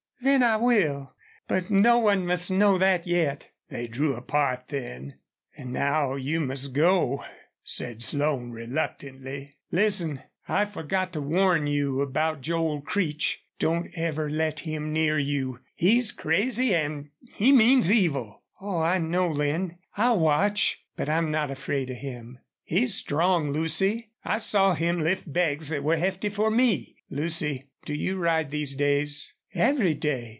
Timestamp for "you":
6.13-6.39, 11.65-12.01, 15.17-15.59, 27.95-28.17